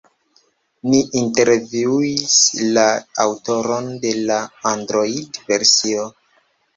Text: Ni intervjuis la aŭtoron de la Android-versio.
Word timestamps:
Ni 0.91 0.99
intervjuis 1.19 2.37
la 2.77 2.85
aŭtoron 3.25 3.91
de 4.07 4.13
la 4.31 4.39
Android-versio. 4.71 6.07